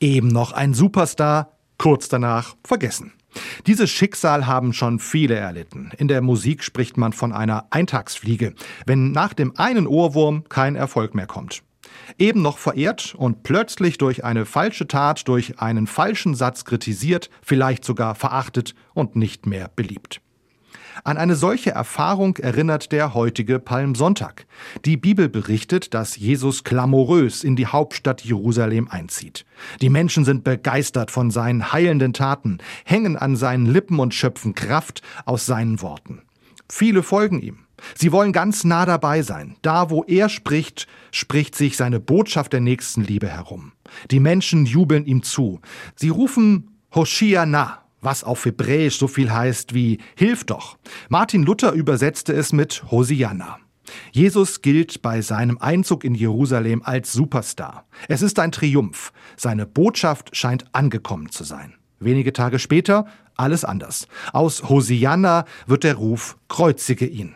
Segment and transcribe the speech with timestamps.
[0.00, 3.12] Eben noch ein Superstar, kurz danach vergessen.
[3.66, 5.90] Dieses Schicksal haben schon viele erlitten.
[5.96, 8.54] In der Musik spricht man von einer Eintagsfliege,
[8.86, 11.62] wenn nach dem einen Ohrwurm kein Erfolg mehr kommt.
[12.18, 17.84] Eben noch verehrt und plötzlich durch eine falsche Tat, durch einen falschen Satz kritisiert, vielleicht
[17.84, 20.20] sogar verachtet und nicht mehr beliebt.
[21.04, 24.46] An eine solche Erfahrung erinnert der heutige Palmsonntag.
[24.84, 29.44] Die Bibel berichtet, dass Jesus klamorös in die Hauptstadt Jerusalem einzieht.
[29.80, 35.02] Die Menschen sind begeistert von seinen heilenden Taten, hängen an seinen Lippen und schöpfen Kraft
[35.24, 36.22] aus seinen Worten.
[36.68, 37.58] Viele folgen ihm.
[37.94, 39.56] Sie wollen ganz nah dabei sein.
[39.62, 43.72] Da, wo er spricht, spricht sich seine Botschaft der Nächstenliebe herum.
[44.10, 45.60] Die Menschen jubeln ihm zu.
[45.94, 50.78] Sie rufen Hoshiana, was auf Hebräisch so viel heißt wie Hilf doch.
[51.10, 53.58] Martin Luther übersetzte es mit Hosianna.
[54.12, 57.84] Jesus gilt bei seinem Einzug in Jerusalem als Superstar.
[58.08, 59.12] Es ist ein Triumph.
[59.36, 61.74] Seine Botschaft scheint angekommen zu sein.
[61.98, 63.06] Wenige Tage später
[63.36, 64.06] alles anders.
[64.32, 67.34] Aus Hosianna wird der Ruf Kreuzige ihn.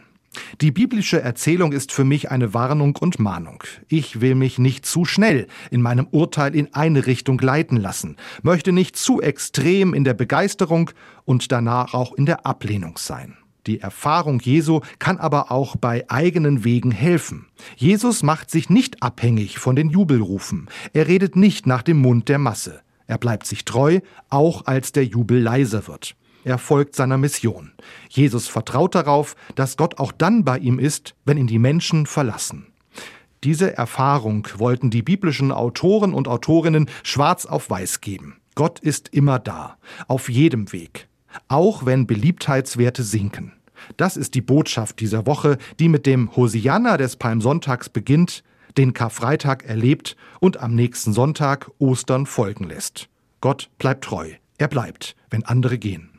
[0.61, 3.64] Die biblische Erzählung ist für mich eine Warnung und Mahnung.
[3.89, 8.70] Ich will mich nicht zu schnell in meinem Urteil in eine Richtung leiten lassen, möchte
[8.70, 10.91] nicht zu extrem in der Begeisterung
[11.25, 13.38] und danach auch in der Ablehnung sein.
[13.66, 17.47] Die Erfahrung Jesu kann aber auch bei eigenen Wegen helfen.
[17.77, 20.69] Jesus macht sich nicht abhängig von den Jubelrufen.
[20.92, 22.83] Er redet nicht nach dem Mund der Masse.
[23.06, 26.16] Er bleibt sich treu, auch als der Jubel leiser wird.
[26.44, 27.72] Er folgt seiner Mission.
[28.08, 32.66] Jesus vertraut darauf, dass Gott auch dann bei ihm ist, wenn ihn die Menschen verlassen.
[33.44, 38.36] Diese Erfahrung wollten die biblischen Autoren und Autorinnen schwarz auf weiß geben.
[38.55, 39.77] Gott ist immer da,
[40.08, 41.08] auf jedem Weg,
[41.48, 43.52] auch wenn Beliebtheitswerte sinken.
[43.97, 48.42] Das ist die Botschaft dieser Woche, die mit dem Hosianna des Palmsonntags beginnt,
[48.77, 53.08] den Karfreitag erlebt und am nächsten Sonntag Ostern folgen lässt.
[53.41, 54.30] Gott bleibt treu.
[54.58, 56.10] Er bleibt, wenn andere gehen.